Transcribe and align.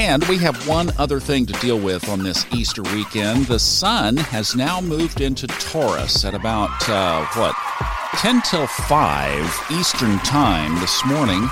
And 0.00 0.24
we 0.28 0.38
have 0.38 0.66
one 0.66 0.90
other 0.96 1.20
thing 1.20 1.44
to 1.44 1.52
deal 1.60 1.78
with 1.78 2.08
on 2.08 2.22
this 2.22 2.46
Easter 2.54 2.82
weekend. 2.82 3.44
The 3.44 3.58
sun 3.58 4.16
has 4.16 4.56
now 4.56 4.80
moved 4.80 5.20
into 5.20 5.46
Taurus 5.46 6.24
at 6.24 6.32
about, 6.32 6.70
uh, 6.88 7.26
what, 7.34 7.54
10 8.14 8.40
till 8.40 8.66
5 8.66 9.66
Eastern 9.70 10.18
Time 10.20 10.74
this 10.80 11.04
morning. 11.04 11.42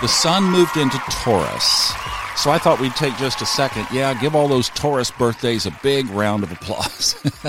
The 0.00 0.08
sun 0.08 0.44
moved 0.44 0.78
into 0.78 0.96
Taurus. 1.10 1.92
So 2.36 2.50
I 2.50 2.56
thought 2.56 2.80
we'd 2.80 2.96
take 2.96 3.14
just 3.18 3.42
a 3.42 3.46
second. 3.46 3.86
Yeah, 3.92 4.14
give 4.14 4.34
all 4.34 4.48
those 4.48 4.70
Taurus 4.70 5.10
birthdays 5.10 5.66
a 5.66 5.78
big 5.82 6.08
round 6.08 6.42
of 6.42 6.50
applause. 6.50 7.16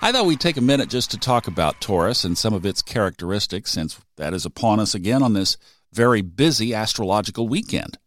I 0.00 0.10
thought 0.10 0.24
we'd 0.24 0.40
take 0.40 0.56
a 0.56 0.62
minute 0.62 0.88
just 0.88 1.10
to 1.10 1.18
talk 1.18 1.48
about 1.48 1.82
Taurus 1.82 2.24
and 2.24 2.38
some 2.38 2.54
of 2.54 2.64
its 2.64 2.80
characteristics 2.80 3.72
since 3.72 4.00
that 4.16 4.32
is 4.32 4.46
upon 4.46 4.80
us 4.80 4.94
again 4.94 5.22
on 5.22 5.34
this 5.34 5.58
very 5.92 6.22
busy 6.22 6.72
astrological 6.72 7.46
weekend. 7.46 7.98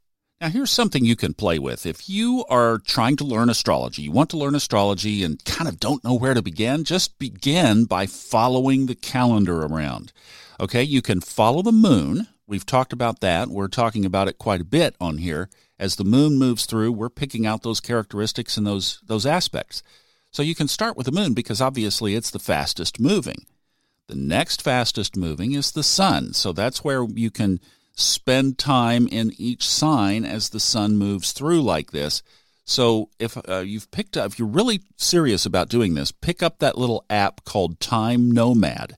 Now, 0.42 0.50
here's 0.50 0.72
something 0.72 1.06
you 1.06 1.16
can 1.16 1.34
play 1.34 1.60
with. 1.60 1.86
If 1.86 2.10
you 2.10 2.44
are 2.50 2.78
trying 2.80 3.16
to 3.18 3.24
learn 3.24 3.50
astrology, 3.50 4.02
you 4.02 4.12
want 4.12 4.30
to 4.32 4.38
learn 4.38 4.54
astrology 4.54 5.24
and 5.24 5.44
kind 5.46 5.68
of 5.70 5.80
don't 5.80 6.04
know 6.04 6.14
where 6.14 6.34
to 6.34 6.42
begin, 6.42 6.84
just 6.84 7.18
begin 7.18 7.86
by 7.86 8.06
following 8.06 8.86
the 8.86 8.96
calendar 8.96 9.62
around. 9.62 10.12
Okay, 10.60 10.84
you 10.84 11.02
can 11.02 11.22
follow 11.22 11.62
the 11.62 11.72
moon. 11.72 12.28
We've 12.48 12.66
talked 12.66 12.92
about 12.92 13.22
that. 13.22 13.48
We're 13.48 13.70
talking 13.70 14.06
about 14.06 14.28
it 14.28 14.38
quite 14.38 14.62
a 14.62 14.66
bit 14.66 14.96
on 15.00 15.20
here 15.20 15.50
as 15.80 15.96
the 15.96 16.04
moon 16.04 16.38
moves 16.38 16.66
through, 16.66 16.92
we're 16.92 17.10
picking 17.10 17.46
out 17.46 17.64
those 17.64 17.80
characteristics 17.80 18.58
and 18.58 18.66
those 18.66 19.00
those 19.06 19.26
aspects. 19.26 19.84
So 20.32 20.44
you 20.44 20.56
can 20.56 20.68
start 20.68 20.98
with 20.98 21.06
the 21.06 21.12
moon 21.12 21.34
because 21.34 21.62
obviously 21.62 22.16
it's 22.16 22.32
the 22.32 22.40
fastest 22.40 23.00
moving. 23.00 23.46
The 24.08 24.16
next 24.16 24.62
fastest 24.62 25.16
moving 25.16 25.54
is 25.54 25.72
the 25.72 25.84
sun. 25.84 26.34
So 26.34 26.52
that's 26.52 26.84
where 26.84 27.06
you 27.06 27.32
can 27.32 27.60
spend 27.96 28.58
time 28.58 29.08
in 29.08 29.32
each 29.38 29.68
sign 29.68 30.26
as 30.26 30.50
the 30.50 30.60
sun 30.60 30.98
moves 30.98 31.32
through 31.32 31.62
like 31.62 31.92
this. 31.92 32.22
So 32.66 33.10
if 33.20 33.38
uh, 33.48 33.60
you've 33.60 33.92
picked 33.92 34.18
up, 34.18 34.32
if 34.32 34.40
you're 34.40 34.48
really 34.48 34.82
serious 34.98 35.46
about 35.46 35.70
doing 35.70 35.94
this, 35.94 36.12
pick 36.12 36.44
up 36.44 36.60
that 36.60 36.78
little 36.78 37.06
app 37.10 37.46
called 37.46 37.80
Time 37.80 38.32
Nomad 38.32 38.98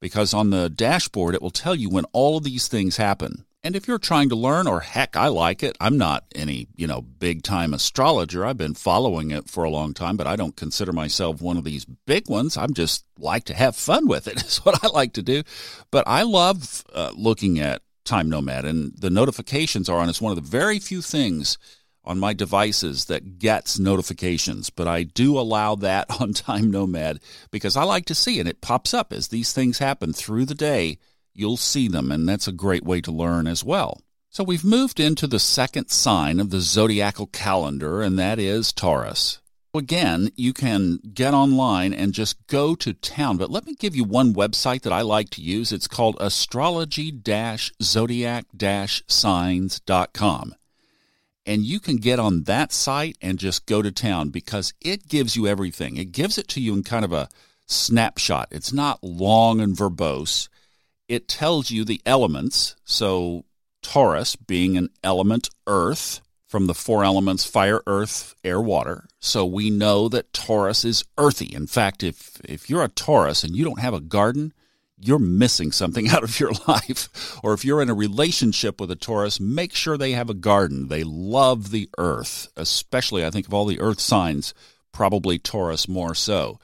because 0.00 0.32
on 0.32 0.50
the 0.50 0.70
dashboard 0.70 1.34
it 1.34 1.42
will 1.42 1.50
tell 1.50 1.74
you 1.74 1.90
when 1.90 2.04
all 2.12 2.38
of 2.38 2.44
these 2.44 2.68
things 2.68 2.96
happen. 2.96 3.44
And 3.64 3.74
if 3.74 3.88
you're 3.88 3.98
trying 3.98 4.28
to 4.28 4.36
learn, 4.36 4.68
or 4.68 4.80
heck, 4.80 5.16
I 5.16 5.26
like 5.26 5.64
it, 5.64 5.76
I'm 5.80 5.98
not 5.98 6.24
any, 6.32 6.68
you 6.76 6.86
know, 6.86 7.02
big 7.02 7.42
time 7.42 7.74
astrologer. 7.74 8.46
I've 8.46 8.56
been 8.56 8.74
following 8.74 9.32
it 9.32 9.50
for 9.50 9.64
a 9.64 9.70
long 9.70 9.94
time, 9.94 10.16
but 10.16 10.28
I 10.28 10.36
don't 10.36 10.56
consider 10.56 10.92
myself 10.92 11.42
one 11.42 11.56
of 11.56 11.64
these 11.64 11.84
big 11.84 12.30
ones. 12.30 12.56
I'm 12.56 12.72
just 12.72 13.04
like 13.18 13.44
to 13.44 13.54
have 13.54 13.74
fun 13.74 14.06
with 14.06 14.28
it, 14.28 14.42
is 14.44 14.58
what 14.58 14.82
I 14.84 14.88
like 14.88 15.14
to 15.14 15.22
do. 15.22 15.42
But 15.90 16.04
I 16.06 16.22
love 16.22 16.84
uh, 16.94 17.10
looking 17.16 17.58
at 17.58 17.82
Time 18.08 18.28
Nomad, 18.28 18.64
and 18.64 18.92
the 18.98 19.10
notifications 19.10 19.88
are 19.88 19.98
on. 19.98 20.08
It's 20.08 20.20
one 20.20 20.36
of 20.36 20.42
the 20.42 20.50
very 20.50 20.78
few 20.78 21.02
things 21.02 21.58
on 22.04 22.18
my 22.18 22.32
devices 22.32 23.04
that 23.04 23.38
gets 23.38 23.78
notifications, 23.78 24.70
but 24.70 24.88
I 24.88 25.02
do 25.02 25.38
allow 25.38 25.74
that 25.76 26.06
on 26.20 26.32
Time 26.32 26.70
Nomad 26.70 27.20
because 27.50 27.76
I 27.76 27.84
like 27.84 28.06
to 28.06 28.14
see 28.14 28.38
it. 28.38 28.48
It 28.48 28.60
pops 28.60 28.92
up 28.92 29.12
as 29.12 29.28
these 29.28 29.52
things 29.52 29.78
happen 29.78 30.12
through 30.12 30.46
the 30.46 30.54
day 30.54 30.98
you'll 31.38 31.56
see 31.56 31.86
them, 31.88 32.10
and 32.10 32.28
that's 32.28 32.48
a 32.48 32.52
great 32.52 32.84
way 32.84 33.00
to 33.00 33.12
learn 33.12 33.46
as 33.46 33.64
well. 33.64 34.02
So 34.28 34.42
we've 34.42 34.64
moved 34.64 34.98
into 34.98 35.26
the 35.26 35.38
second 35.38 35.88
sign 35.88 36.40
of 36.40 36.50
the 36.50 36.60
zodiacal 36.60 37.28
calendar, 37.28 38.02
and 38.02 38.18
that 38.18 38.38
is 38.38 38.72
Taurus. 38.72 39.40
Again, 39.78 40.30
you 40.36 40.52
can 40.52 40.98
get 41.14 41.32
online 41.34 41.92
and 41.94 42.12
just 42.12 42.46
go 42.46 42.74
to 42.74 42.92
town, 42.92 43.36
but 43.36 43.50
let 43.50 43.66
me 43.66 43.74
give 43.74 43.96
you 43.96 44.04
one 44.04 44.34
website 44.34 44.82
that 44.82 44.92
I 44.92 45.02
like 45.02 45.30
to 45.30 45.40
use. 45.40 45.72
It's 45.72 45.88
called 45.88 46.16
astrology 46.20 47.12
zodiac 47.82 48.44
signs.com. 49.06 50.54
And 51.46 51.62
you 51.64 51.80
can 51.80 51.96
get 51.96 52.18
on 52.18 52.42
that 52.42 52.72
site 52.72 53.16
and 53.22 53.38
just 53.38 53.64
go 53.64 53.80
to 53.80 53.90
town 53.90 54.28
because 54.28 54.74
it 54.82 55.08
gives 55.08 55.34
you 55.34 55.46
everything. 55.46 55.96
It 55.96 56.12
gives 56.12 56.36
it 56.36 56.48
to 56.48 56.60
you 56.60 56.74
in 56.74 56.82
kind 56.82 57.06
of 57.06 57.12
a 57.12 57.30
snapshot. 57.66 58.48
It's 58.50 58.72
not 58.72 59.02
long 59.02 59.60
and 59.60 59.74
verbose 59.74 60.48
it 61.08 61.26
tells 61.26 61.70
you 61.70 61.84
the 61.84 62.00
elements. 62.06 62.76
So, 62.84 63.44
Taurus 63.82 64.36
being 64.36 64.76
an 64.76 64.90
element 65.02 65.48
earth 65.66 66.20
from 66.48 66.66
the 66.66 66.74
four 66.74 67.04
elements 67.04 67.44
fire, 67.44 67.82
earth, 67.86 68.34
air, 68.42 68.60
water. 68.60 69.06
So, 69.20 69.46
we 69.46 69.70
know 69.70 70.08
that 70.08 70.32
Taurus 70.32 70.84
is 70.84 71.04
earthy. 71.16 71.54
In 71.54 71.66
fact, 71.66 72.02
if, 72.02 72.40
if 72.44 72.68
you're 72.68 72.82
a 72.82 72.88
Taurus 72.88 73.44
and 73.44 73.54
you 73.54 73.64
don't 73.64 73.80
have 73.80 73.94
a 73.94 74.00
garden, 74.00 74.52
you're 75.00 75.18
missing 75.18 75.72
something 75.72 76.08
out 76.10 76.24
of 76.24 76.40
your 76.40 76.52
life. 76.66 77.38
Or 77.42 77.52
if 77.52 77.64
you're 77.64 77.82
in 77.82 77.90
a 77.90 77.94
relationship 77.94 78.80
with 78.80 78.90
a 78.90 78.96
Taurus, 78.96 79.40
make 79.40 79.74
sure 79.74 79.96
they 79.96 80.12
have 80.12 80.30
a 80.30 80.34
garden. 80.34 80.88
They 80.88 81.04
love 81.04 81.70
the 81.70 81.88
earth, 81.98 82.48
especially, 82.56 83.24
I 83.24 83.30
think, 83.30 83.46
of 83.46 83.54
all 83.54 83.66
the 83.66 83.80
earth 83.80 84.00
signs, 84.00 84.54
probably 84.92 85.38
Taurus 85.38 85.88
more 85.88 86.14
so. 86.14 86.58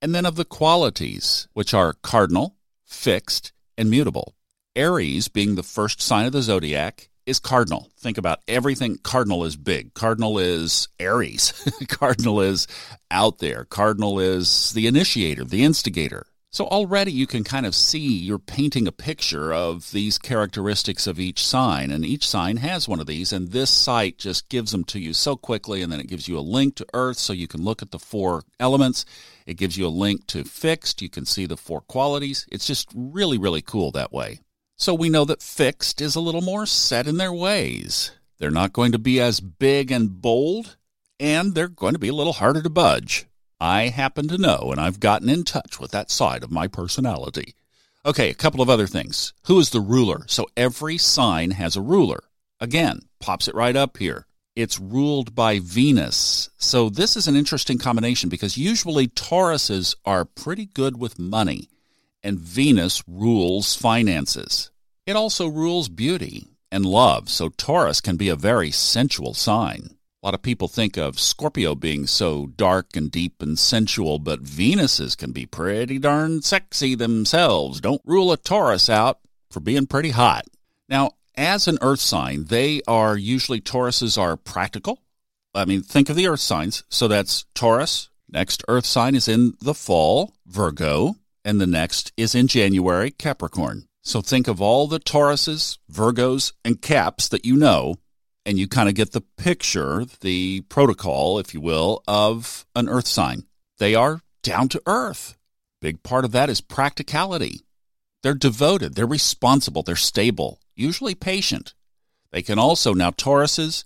And 0.00 0.14
then 0.14 0.26
of 0.26 0.36
the 0.36 0.44
qualities, 0.44 1.48
which 1.52 1.74
are 1.74 1.94
cardinal, 2.02 2.56
fixed, 2.84 3.52
and 3.78 3.90
mutable. 3.90 4.34
Aries, 4.74 5.28
being 5.28 5.54
the 5.54 5.62
first 5.62 6.00
sign 6.00 6.26
of 6.26 6.32
the 6.32 6.42
zodiac, 6.42 7.08
is 7.26 7.38
cardinal. 7.38 7.90
Think 7.98 8.18
about 8.18 8.40
everything. 8.48 8.98
Cardinal 9.02 9.44
is 9.44 9.56
big. 9.56 9.94
Cardinal 9.94 10.38
is 10.38 10.88
Aries. 10.98 11.52
cardinal 11.88 12.40
is 12.40 12.66
out 13.10 13.38
there. 13.38 13.64
Cardinal 13.64 14.18
is 14.18 14.72
the 14.72 14.86
initiator, 14.86 15.44
the 15.44 15.64
instigator. 15.64 16.26
So 16.54 16.66
already 16.66 17.12
you 17.12 17.26
can 17.26 17.44
kind 17.44 17.64
of 17.64 17.74
see 17.74 17.98
you're 17.98 18.38
painting 18.38 18.86
a 18.86 18.92
picture 18.92 19.54
of 19.54 19.90
these 19.92 20.18
characteristics 20.18 21.06
of 21.06 21.18
each 21.18 21.42
sign, 21.42 21.90
and 21.90 22.04
each 22.04 22.28
sign 22.28 22.58
has 22.58 22.86
one 22.86 23.00
of 23.00 23.06
these, 23.06 23.32
and 23.32 23.52
this 23.52 23.70
site 23.70 24.18
just 24.18 24.50
gives 24.50 24.70
them 24.70 24.84
to 24.84 25.00
you 25.00 25.14
so 25.14 25.34
quickly, 25.34 25.80
and 25.80 25.90
then 25.90 25.98
it 25.98 26.08
gives 26.08 26.28
you 26.28 26.38
a 26.38 26.40
link 26.40 26.74
to 26.74 26.86
Earth 26.92 27.16
so 27.16 27.32
you 27.32 27.48
can 27.48 27.64
look 27.64 27.80
at 27.80 27.90
the 27.90 27.98
four 27.98 28.42
elements. 28.60 29.06
It 29.46 29.54
gives 29.54 29.78
you 29.78 29.86
a 29.86 29.88
link 29.88 30.26
to 30.26 30.44
fixed. 30.44 31.00
You 31.00 31.08
can 31.08 31.24
see 31.24 31.46
the 31.46 31.56
four 31.56 31.80
qualities. 31.80 32.46
It's 32.52 32.66
just 32.66 32.90
really, 32.94 33.38
really 33.38 33.62
cool 33.62 33.90
that 33.92 34.12
way. 34.12 34.40
So 34.82 34.94
we 34.94 35.10
know 35.10 35.24
that 35.26 35.44
fixed 35.44 36.00
is 36.00 36.16
a 36.16 36.20
little 36.20 36.40
more 36.40 36.66
set 36.66 37.06
in 37.06 37.16
their 37.16 37.32
ways. 37.32 38.10
They're 38.40 38.50
not 38.50 38.72
going 38.72 38.90
to 38.90 38.98
be 38.98 39.20
as 39.20 39.38
big 39.38 39.92
and 39.92 40.20
bold, 40.20 40.74
and 41.20 41.54
they're 41.54 41.68
going 41.68 41.92
to 41.92 42.00
be 42.00 42.08
a 42.08 42.12
little 42.12 42.32
harder 42.32 42.60
to 42.62 42.68
budge. 42.68 43.26
I 43.60 43.90
happen 43.90 44.26
to 44.26 44.38
know, 44.38 44.70
and 44.72 44.80
I've 44.80 44.98
gotten 44.98 45.28
in 45.28 45.44
touch 45.44 45.78
with 45.78 45.92
that 45.92 46.10
side 46.10 46.42
of 46.42 46.50
my 46.50 46.66
personality. 46.66 47.54
Okay, 48.04 48.28
a 48.28 48.34
couple 48.34 48.60
of 48.60 48.68
other 48.68 48.88
things. 48.88 49.34
Who 49.44 49.60
is 49.60 49.70
the 49.70 49.80
ruler? 49.80 50.24
So 50.26 50.48
every 50.56 50.98
sign 50.98 51.52
has 51.52 51.76
a 51.76 51.80
ruler. 51.80 52.24
Again, 52.58 53.02
pops 53.20 53.46
it 53.46 53.54
right 53.54 53.76
up 53.76 53.98
here. 53.98 54.26
It's 54.56 54.80
ruled 54.80 55.32
by 55.32 55.60
Venus. 55.60 56.50
So 56.56 56.88
this 56.88 57.16
is 57.16 57.28
an 57.28 57.36
interesting 57.36 57.78
combination 57.78 58.28
because 58.28 58.58
usually 58.58 59.06
Tauruses 59.06 59.94
are 60.04 60.24
pretty 60.24 60.66
good 60.66 60.98
with 60.98 61.20
money, 61.20 61.68
and 62.20 62.40
Venus 62.40 63.04
rules 63.06 63.76
finances. 63.76 64.70
It 65.04 65.16
also 65.16 65.48
rules 65.48 65.88
beauty 65.88 66.46
and 66.70 66.86
love, 66.86 67.28
so 67.28 67.48
Taurus 67.48 68.00
can 68.00 68.16
be 68.16 68.28
a 68.28 68.36
very 68.36 68.70
sensual 68.70 69.34
sign. 69.34 69.96
A 70.22 70.26
lot 70.26 70.34
of 70.34 70.42
people 70.42 70.68
think 70.68 70.96
of 70.96 71.18
Scorpio 71.18 71.74
being 71.74 72.06
so 72.06 72.46
dark 72.46 72.94
and 72.94 73.10
deep 73.10 73.42
and 73.42 73.58
sensual, 73.58 74.20
but 74.20 74.44
Venuses 74.44 75.16
can 75.16 75.32
be 75.32 75.44
pretty 75.44 75.98
darn 75.98 76.40
sexy 76.42 76.94
themselves. 76.94 77.80
Don't 77.80 78.00
rule 78.04 78.30
a 78.30 78.36
Taurus 78.36 78.88
out 78.88 79.18
for 79.50 79.58
being 79.58 79.88
pretty 79.88 80.10
hot. 80.10 80.44
Now, 80.88 81.12
as 81.36 81.66
an 81.66 81.78
earth 81.82 82.00
sign, 82.00 82.44
they 82.44 82.80
are 82.86 83.16
usually 83.16 83.60
Tauruses 83.60 84.16
are 84.16 84.36
practical. 84.36 85.00
I 85.52 85.64
mean, 85.64 85.82
think 85.82 86.10
of 86.10 86.16
the 86.16 86.28
earth 86.28 86.40
signs. 86.40 86.84
So 86.88 87.08
that's 87.08 87.44
Taurus. 87.54 88.08
Next 88.30 88.62
earth 88.68 88.86
sign 88.86 89.16
is 89.16 89.26
in 89.26 89.54
the 89.60 89.74
fall, 89.74 90.34
Virgo, 90.46 91.16
and 91.44 91.60
the 91.60 91.66
next 91.66 92.12
is 92.16 92.36
in 92.36 92.46
January, 92.46 93.10
Capricorn. 93.10 93.88
So 94.02 94.20
think 94.20 94.48
of 94.48 94.60
all 94.60 94.88
the 94.88 94.98
Tauruses, 94.98 95.78
Virgos, 95.90 96.52
and 96.64 96.82
Caps 96.82 97.28
that 97.28 97.44
you 97.44 97.56
know 97.56 97.96
and 98.44 98.58
you 98.58 98.66
kind 98.66 98.88
of 98.88 98.94
get 98.94 99.12
the 99.12 99.20
picture, 99.20 100.04
the 100.20 100.62
protocol, 100.62 101.38
if 101.38 101.54
you 101.54 101.60
will, 101.60 102.02
of 102.08 102.66
an 102.74 102.88
earth 102.88 103.06
sign. 103.06 103.44
They 103.78 103.94
are 103.94 104.20
down 104.42 104.68
to 104.70 104.82
earth. 104.86 105.36
Big 105.80 106.02
part 106.02 106.24
of 106.24 106.32
that 106.32 106.50
is 106.50 106.60
practicality. 106.60 107.60
They're 108.22 108.34
devoted, 108.34 108.94
they're 108.94 109.06
responsible, 109.06 109.82
they're 109.82 109.96
stable, 109.96 110.60
usually 110.74 111.14
patient. 111.14 111.74
They 112.30 112.42
can 112.42 112.58
also, 112.58 112.94
now 112.94 113.10
Tauruses 113.10 113.84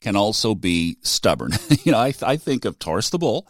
can 0.00 0.16
also 0.16 0.54
be 0.54 0.98
stubborn. 1.02 1.52
you 1.84 1.92
know, 1.92 1.98
I, 1.98 2.12
I 2.22 2.36
think 2.36 2.64
of 2.64 2.78
Taurus 2.78 3.10
the 3.10 3.18
bull, 3.18 3.48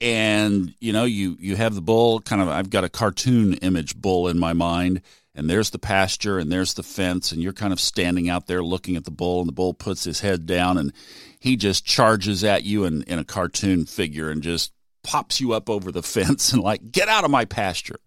and 0.00 0.74
you 0.80 0.92
know, 0.92 1.04
you 1.04 1.36
you 1.38 1.56
have 1.56 1.74
the 1.74 1.82
bull 1.82 2.20
kind 2.20 2.42
of. 2.42 2.48
I've 2.48 2.70
got 2.70 2.84
a 2.84 2.88
cartoon 2.88 3.54
image 3.54 3.96
bull 3.96 4.28
in 4.28 4.38
my 4.38 4.52
mind, 4.52 5.02
and 5.34 5.48
there's 5.48 5.70
the 5.70 5.78
pasture 5.78 6.38
and 6.38 6.50
there's 6.50 6.74
the 6.74 6.82
fence 6.82 7.32
and 7.32 7.42
you're 7.42 7.52
kind 7.52 7.72
of 7.72 7.80
standing 7.80 8.28
out 8.28 8.46
there 8.46 8.62
looking 8.62 8.96
at 8.96 9.04
the 9.04 9.10
bull 9.10 9.40
and 9.40 9.48
the 9.48 9.52
bull 9.52 9.74
puts 9.74 10.04
his 10.04 10.20
head 10.20 10.46
down 10.46 10.78
and 10.78 10.92
he 11.40 11.56
just 11.56 11.84
charges 11.84 12.44
at 12.44 12.62
you 12.62 12.84
in, 12.84 13.02
in 13.02 13.18
a 13.18 13.24
cartoon 13.24 13.84
figure 13.84 14.30
and 14.30 14.42
just 14.42 14.72
pops 15.02 15.40
you 15.40 15.52
up 15.52 15.68
over 15.68 15.90
the 15.90 16.02
fence 16.04 16.52
and 16.52 16.62
like 16.62 16.92
get 16.92 17.08
out 17.08 17.24
of 17.24 17.30
my 17.30 17.44
pasture 17.44 17.98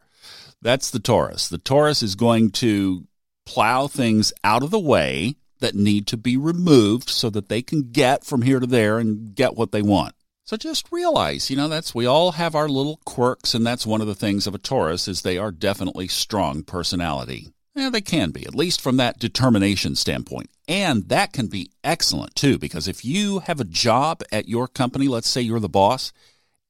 that's 0.62 0.90
the 0.90 1.00
taurus 1.00 1.50
the 1.50 1.58
taurus 1.58 2.02
is 2.02 2.16
going 2.16 2.50
to 2.50 3.06
plow 3.46 3.88
things 3.88 4.32
out 4.44 4.64
of 4.64 4.72
the 4.72 4.80
way 4.80 5.36
that 5.60 5.76
need 5.76 6.08
to 6.08 6.18
be 6.18 6.38
removed 6.38 7.10
so 7.10 7.30
that 7.30 7.50
they 7.50 7.62
can 7.62 7.92
get 7.92 8.24
from 8.24 8.42
here 8.44 8.60
to 8.60 8.68
there 8.68 9.00
and 9.00 9.34
get 9.34 9.56
what 9.56 9.72
they 9.72 9.82
want. 9.82 10.14
So 10.48 10.56
just 10.56 10.94
realize, 10.94 11.50
you 11.50 11.58
know, 11.58 11.68
that's 11.68 11.94
we 11.94 12.06
all 12.06 12.32
have 12.32 12.56
our 12.56 12.70
little 12.70 13.02
quirks 13.04 13.54
and 13.54 13.68
that's 13.68 13.86
one 13.86 14.00
of 14.00 14.08
the 14.08 14.16
things 14.16 14.48
of 14.48 14.56
a 14.56 14.58
Taurus 14.58 15.10
is 15.10 15.22
they 15.22 15.38
are 15.38 15.52
definitely 15.52 16.08
strong 16.08 16.64
personality. 16.64 17.50
Yeah, 17.76 17.90
they 17.90 18.00
can 18.00 18.32
be, 18.32 18.46
at 18.46 18.56
least 18.56 18.80
from 18.80 18.96
that 18.96 19.20
determination 19.20 19.98
standpoint. 19.98 20.50
And 20.66 21.10
that 21.10 21.34
can 21.34 21.48
be 21.48 21.72
excellent 21.84 22.34
too, 22.34 22.58
because 22.58 22.88
if 22.88 23.04
you 23.04 23.40
have 23.40 23.60
a 23.60 23.66
job 23.66 24.24
at 24.32 24.48
your 24.48 24.70
company, 24.70 25.10
let's 25.10 25.28
say 25.28 25.42
you're 25.42 25.60
the 25.60 25.68
boss, 25.68 26.14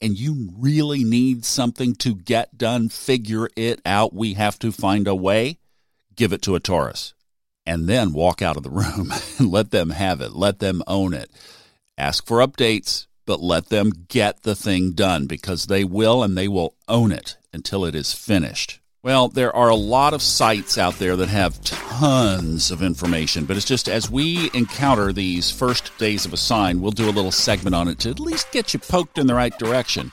and 0.01 0.17
you 0.17 0.49
really 0.57 1.03
need 1.03 1.45
something 1.45 1.93
to 1.97 2.15
get 2.15 2.57
done, 2.57 2.89
figure 2.89 3.47
it 3.55 3.79
out, 3.85 4.11
we 4.11 4.33
have 4.33 4.57
to 4.57 4.71
find 4.71 5.07
a 5.07 5.13
way, 5.13 5.59
give 6.15 6.33
it 6.33 6.41
to 6.41 6.55
a 6.55 6.59
Taurus. 6.59 7.13
And 7.63 7.87
then 7.87 8.11
walk 8.11 8.41
out 8.41 8.57
of 8.57 8.63
the 8.63 8.69
room 8.71 9.13
and 9.37 9.51
let 9.51 9.69
them 9.69 9.91
have 9.91 10.19
it, 10.19 10.33
let 10.33 10.57
them 10.57 10.81
own 10.87 11.13
it. 11.13 11.29
Ask 11.95 12.25
for 12.25 12.39
updates, 12.39 13.05
but 13.27 13.41
let 13.41 13.67
them 13.67 13.91
get 14.07 14.41
the 14.41 14.55
thing 14.55 14.93
done 14.93 15.27
because 15.27 15.67
they 15.67 15.83
will 15.83 16.23
and 16.23 16.35
they 16.35 16.47
will 16.47 16.73
own 16.87 17.11
it 17.11 17.37
until 17.53 17.85
it 17.85 17.93
is 17.93 18.13
finished. 18.13 18.79
Well, 19.03 19.27
there 19.27 19.55
are 19.55 19.69
a 19.69 19.75
lot 19.75 20.13
of 20.13 20.21
sites 20.21 20.77
out 20.77 20.95
there 20.95 21.15
that 21.17 21.29
have 21.29 21.61
tons 21.63 22.71
of 22.71 22.81
information, 22.81 23.45
but 23.45 23.55
it's 23.55 23.65
just 23.65 23.87
as 23.87 24.09
we 24.09 24.49
encounter 24.53 25.13
these 25.13 25.51
first 25.51 25.95
days 25.97 26.25
of 26.25 26.33
a 26.33 26.37
sign, 26.37 26.81
we'll 26.81 26.91
do 26.91 27.09
a 27.09 27.11
little 27.11 27.31
segment 27.31 27.75
on 27.75 27.87
it 27.87 27.99
to 27.99 28.09
at 28.09 28.19
least 28.19 28.51
get 28.51 28.73
you 28.73 28.79
poked 28.79 29.17
in 29.17 29.27
the 29.27 29.35
right 29.35 29.57
direction. 29.59 30.11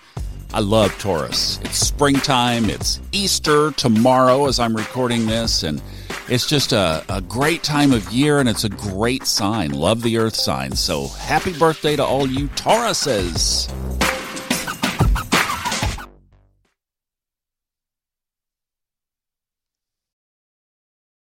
I 0.52 0.60
love 0.60 0.96
Taurus. 0.98 1.58
It's 1.64 1.78
springtime, 1.78 2.68
it's 2.68 3.00
Easter 3.10 3.70
tomorrow 3.72 4.46
as 4.46 4.60
I'm 4.60 4.76
recording 4.76 5.26
this, 5.26 5.62
and 5.62 5.80
it's 6.28 6.46
just 6.46 6.72
a, 6.72 7.04
a 7.08 7.20
great 7.20 7.62
time 7.62 7.92
of 7.92 8.10
year 8.10 8.38
and 8.38 8.48
it's 8.48 8.64
a 8.64 8.68
great 8.68 9.26
sign. 9.26 9.72
Love 9.72 10.02
the 10.02 10.18
earth 10.18 10.36
sign. 10.36 10.72
So 10.72 11.08
happy 11.08 11.56
birthday 11.58 11.96
to 11.96 12.04
all 12.04 12.26
you 12.26 12.48
Tauruses. 12.48 13.70